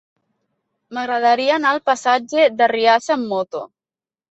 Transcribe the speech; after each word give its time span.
M'agradaria 0.97 1.59
anar 1.61 1.75
al 1.77 1.83
passatge 1.91 2.49
d'Arriassa 2.57 3.17
amb 3.21 3.33
moto. 3.37 3.65